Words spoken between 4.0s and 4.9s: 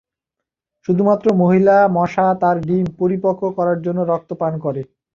রক্ত পান করে।